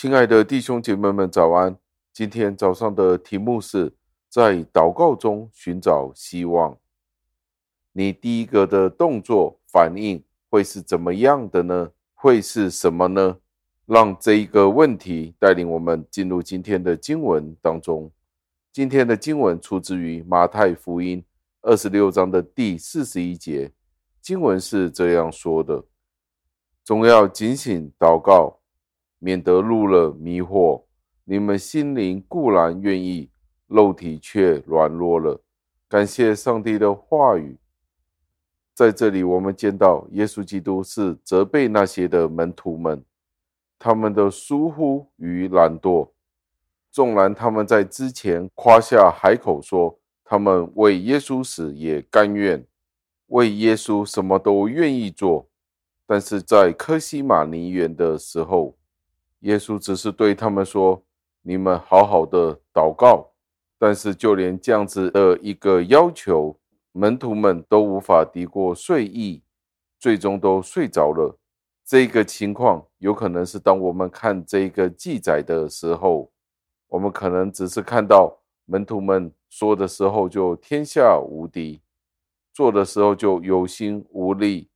[0.00, 1.76] 亲爱的弟兄姐妹们，早安！
[2.10, 3.94] 今天早上的题目是
[4.30, 6.74] 在祷告中寻找希望。
[7.92, 11.90] 你第一个的动作反应会是怎么样的呢？
[12.14, 13.36] 会是什么呢？
[13.84, 18.10] 让这一个问题带领我们进入今天的经文当中。
[18.72, 21.22] 今天的经文出自于马太福音
[21.60, 23.70] 二十六章的第四十一节，
[24.22, 25.84] 经文是这样说的
[26.86, 28.56] ：“总要警醒祷告。”
[29.22, 30.82] 免得入了迷惑，
[31.24, 33.30] 你们心灵固然愿意，
[33.66, 35.40] 肉体却软弱了。
[35.88, 37.58] 感谢上帝的话语，
[38.74, 43.04] 在这里我们见到耶稣基督是责备那些的门徒们，
[43.78, 46.08] 他们的疏忽与懒惰。
[46.90, 52.66] 纵然他们在之前夸下海口说，他们为耶稣死也甘愿，
[53.26, 55.46] 为耶稣什么都愿意做，
[56.06, 58.78] 但是在科西马尼园的时候。
[59.40, 61.02] 耶稣只是对他们说
[61.42, 63.28] ：“你们好好的祷告。”
[63.78, 66.58] 但是就连这样子的一个要求，
[66.92, 69.42] 门徒们都无法敌过睡意，
[69.98, 71.38] 最终都睡着了。
[71.86, 76.30] 这个情况有可能是当我们看这个记载的时候，
[76.88, 81.80] 我们可能只是看到门徒们说的时候就天下无敌，
[82.52, 84.68] 做的时候就有心无力。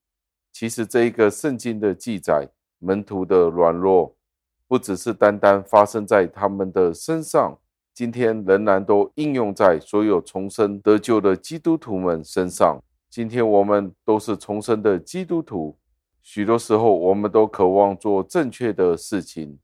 [0.51, 2.49] 其实这一个圣经的记载，
[2.79, 4.17] 门徒的软弱。
[4.67, 7.59] 不只是单单发生在他们的身上，
[7.93, 12.83] 今天仍然都应用在所有重生得救的基督徒们身上。
[13.11, 15.77] 今天我们都是重生的基督徒，
[16.21, 19.59] 许多时候我们都渴望做正确的事情，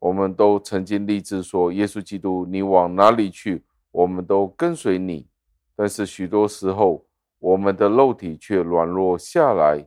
[0.00, 3.62] 我们都曾经立志说：“耶稣基督，你往哪里去，
[3.92, 5.28] 我们都跟随你。”
[5.76, 7.04] 但是许多时候，
[7.38, 9.86] 我们的肉体却软弱下来。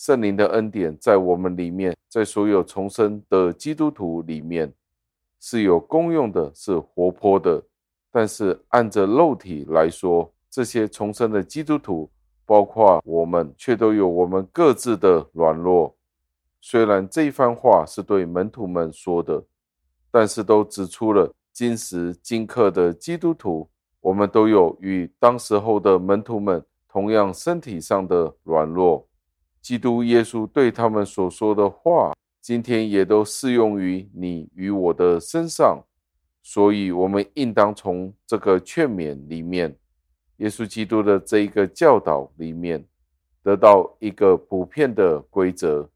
[0.00, 4.72] 圣灵的恩典在我们里面，在所有重生的基督徒里面
[5.38, 7.62] 是有功用的，是活泼的。
[8.10, 12.10] 但是按着肉体来说，这些重生的基督徒，
[12.46, 15.94] 包括我们，却都有我们各自的软弱。
[16.62, 19.44] 虽然这一番话是对门徒们说的，
[20.10, 23.68] 但是都指出了今时今刻的基督徒，
[24.00, 29.06] 我们都有与当时候的门徒们同样身体上的软弱。
[29.60, 35.84] 基督耶稣对他们所说的话，今天也都适用于你与我的身上，
[36.42, 39.76] 所以，我们应当从这个劝勉里面，
[40.38, 42.82] 耶稣基督的这一个教导里面，
[43.42, 45.88] 得到一个普遍的规则，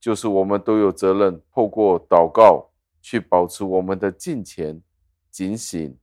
[0.00, 2.68] 就是我们都有责任透过祷告
[3.00, 4.82] 去保持我们的敬虔、
[5.30, 5.96] 警醒、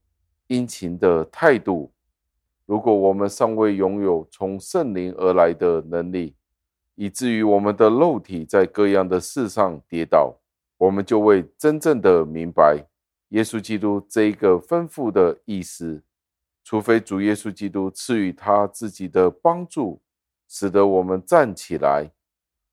[0.46, 1.92] 殷勤的态度。
[2.64, 6.34] 如果我们尚未拥有从圣灵而来的能力，
[7.00, 10.36] 以至于我们的肉体在各样的事上跌倒，
[10.76, 12.84] 我们就会真正的明白
[13.30, 16.02] 耶稣基督这一个吩咐的意思。
[16.62, 19.98] 除非主耶稣基督赐予他自己的帮助，
[20.46, 22.10] 使得我们站起来，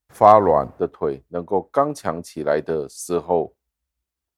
[0.09, 3.55] 发软的腿能够刚强起来的时候，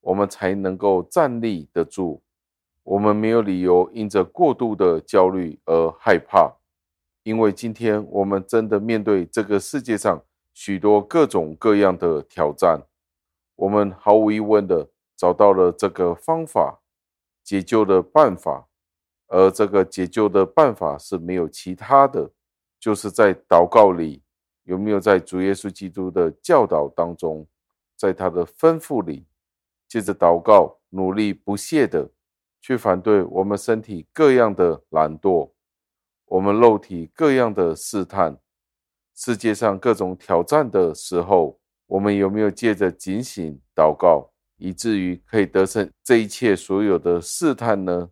[0.01, 2.21] 我们才能够站立得住。
[2.83, 6.59] 我们没有理由因着过度的焦虑而害怕。
[7.29, 10.19] 因为今天我们真的面对这个世界上
[10.51, 12.81] 许多各种各样的挑战，
[13.56, 16.81] 我们毫无疑问的找到了这个方法
[17.44, 18.68] 解救的办法，
[19.28, 22.31] 而这个解救的办法是没有其他的，
[22.79, 24.23] 就是在祷告里，
[24.63, 27.45] 有没有在主耶稣基督的教导当中，
[27.95, 29.28] 在他的吩咐里，
[29.88, 32.09] 借着祷告努力不懈的
[32.59, 35.51] 去反对我们身体各样的懒惰。
[36.29, 38.38] 我们肉体各样的试探，
[39.15, 48.12] 世界上各种挑战的时候，我们有没有借着警醒祷告，以至于可以得胜这一切所有的试探呢？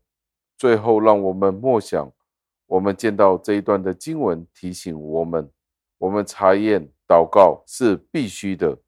[0.58, 2.12] 最后，让我们默想，
[2.66, 5.48] 我们见到这一段的经文提醒我们：
[6.00, 8.80] 我们查验祷告是必须的，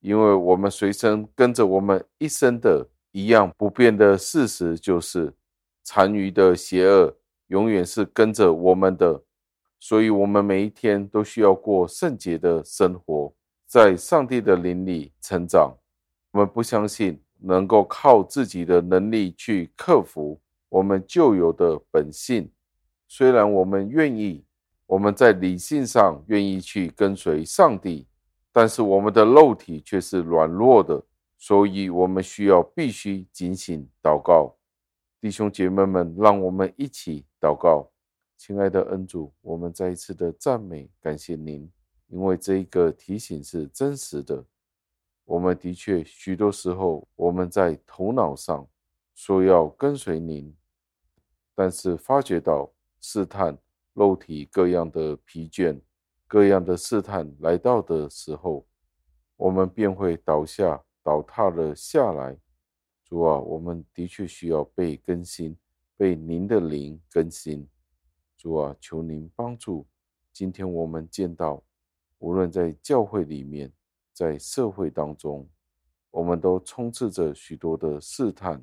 [0.00, 5.34] 因为我们随身跟着我们一生的一样不变的事实，就是
[5.82, 7.14] 残余的邪恶。
[7.48, 9.22] 永远是跟着我们的，
[9.78, 13.34] 所以我们每一天都需要过圣洁的生活，
[13.66, 15.76] 在上帝的灵里成长。
[16.32, 22.50] 我们不相信能够靠自己的能力去克服我们旧有的本性。
[23.06, 24.44] 虽然我们愿意，
[24.86, 28.08] 我们在理性上愿意去跟随上帝，
[28.52, 31.04] 但是我们的肉体却是软弱的，
[31.38, 34.56] 所以我们需要必须警醒祷告。
[35.20, 37.90] 弟兄姐妹们，让我们一起祷告。
[38.38, 41.70] 亲爱的恩主，我们再一次的赞美感谢您，
[42.08, 44.42] 因为这一个提醒是真实的。
[45.26, 48.66] 我们的确许多时候，我们在头脑上
[49.14, 50.56] 说要跟随您，
[51.54, 53.58] 但是发觉到试探、
[53.92, 55.78] 肉体各样的疲倦、
[56.26, 58.66] 各样的试探来到的时候，
[59.36, 62.38] 我们便会倒下、倒塌了下来。
[63.04, 65.54] 主啊，我们的确需要被更新，
[65.96, 67.66] 被您的灵更新。
[68.36, 69.86] 主啊，求您帮助。
[70.32, 71.62] 今天我们见到，
[72.18, 73.72] 无论在教会里面，
[74.12, 75.48] 在社会当中，
[76.10, 78.62] 我们都充斥着许多的试探，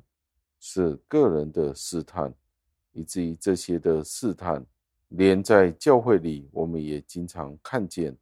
[0.60, 2.32] 是个人的试探，
[2.92, 4.64] 以至于这些的试探，
[5.08, 8.16] 连在教会里，我们也经常看见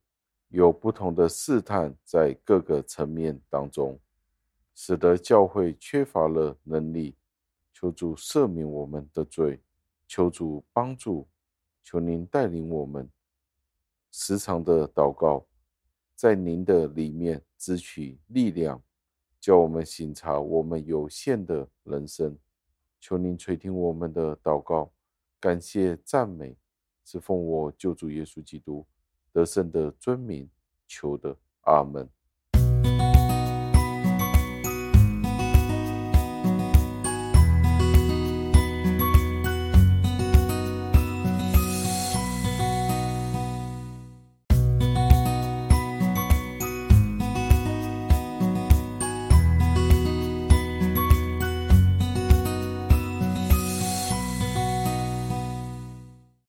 [0.49, 3.99] 有不同的试探在各个层面当中，
[4.75, 7.15] 使得教会缺乏了能力。
[7.81, 9.59] 求主赦免我们的罪，
[10.07, 11.27] 求主帮助，
[11.83, 13.11] 求您带领我们，
[14.13, 15.47] 时常的祷告。
[16.15, 18.83] 在您的里面支取力量，
[19.41, 22.39] 叫我们省察我们有限的人生。
[23.01, 24.93] 求您垂听我们的祷告，
[25.41, 26.55] 感谢赞美，
[27.03, 28.87] 是奉我救主耶稣基督
[29.33, 30.51] 得胜的尊名
[30.87, 31.35] 求的。
[31.63, 32.07] 阿门。